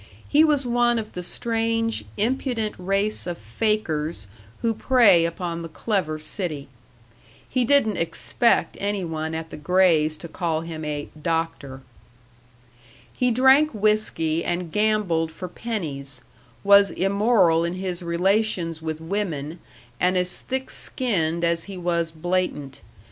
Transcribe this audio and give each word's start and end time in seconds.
He 0.27 0.43
was 0.43 0.65
one 0.65 0.97
of 0.97 1.13
the 1.13 1.21
strange, 1.21 2.05
impudent 2.17 2.73
race 2.79 3.27
of 3.27 3.37
fakers 3.37 4.25
who 4.63 4.73
prey 4.73 5.25
upon 5.25 5.61
the 5.61 5.69
clever 5.69 6.17
city. 6.17 6.69
He 7.47 7.63
didn't 7.65 7.97
expect 7.97 8.75
any 8.79 9.03
one 9.05 9.35
at 9.35 9.51
the 9.51 9.57
Grays' 9.57 10.17
to 10.17 10.27
call 10.27 10.61
him 10.61 10.83
a 10.83 11.09
"doctor." 11.21 11.81
He 13.13 13.29
drank 13.29 13.75
whisky 13.75 14.43
and 14.43 14.71
gambled 14.71 15.31
for 15.31 15.47
pennies, 15.47 16.23
was 16.63 16.89
immoral 16.89 17.63
in 17.63 17.73
his 17.73 18.01
relations 18.01 18.81
with 18.81 19.01
women 19.01 19.59
and 19.99 20.17
as 20.17 20.35
thick 20.35 20.71
skinned 20.71 21.45
as 21.45 21.65
he 21.65 21.77
was 21.77 22.09
blatant. 22.09 22.81